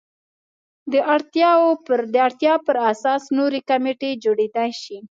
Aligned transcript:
د 2.13 2.15
اړتیا 2.27 2.53
پر 2.67 2.75
اساس 2.91 3.23
نورې 3.37 3.59
کمیټې 3.69 4.11
جوړېدای 4.23 4.71
شي. 4.81 4.97